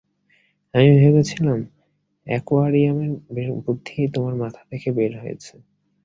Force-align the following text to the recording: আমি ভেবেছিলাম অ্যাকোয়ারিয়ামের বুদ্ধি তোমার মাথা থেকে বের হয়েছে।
আমি 0.73 0.89
ভেবেছিলাম 0.99 1.59
অ্যাকোয়ারিয়ামের 2.27 3.11
বুদ্ধি 3.59 3.99
তোমার 4.13 4.35
মাথা 4.35 4.61
থেকে 4.71 4.87
বের 4.97 5.13
হয়েছে। 5.21 5.53